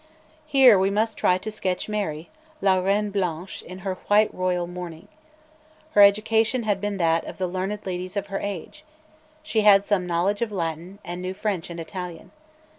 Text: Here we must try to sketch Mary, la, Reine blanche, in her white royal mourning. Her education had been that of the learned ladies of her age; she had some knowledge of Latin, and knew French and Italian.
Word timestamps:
Here 0.47 0.79
we 0.79 0.89
must 0.89 1.15
try 1.15 1.37
to 1.37 1.51
sketch 1.51 1.87
Mary, 1.87 2.31
la, 2.59 2.79
Reine 2.79 3.11
blanche, 3.11 3.61
in 3.61 3.77
her 3.85 3.93
white 4.07 4.33
royal 4.33 4.65
mourning. 4.65 5.07
Her 5.91 6.01
education 6.01 6.63
had 6.63 6.81
been 6.81 6.97
that 6.97 7.23
of 7.25 7.37
the 7.37 7.45
learned 7.45 7.85
ladies 7.85 8.17
of 8.17 8.25
her 8.33 8.39
age; 8.39 8.83
she 9.43 9.61
had 9.61 9.85
some 9.85 10.07
knowledge 10.07 10.41
of 10.41 10.51
Latin, 10.51 10.97
and 11.05 11.21
knew 11.21 11.35
French 11.35 11.69
and 11.69 11.79
Italian. 11.79 12.31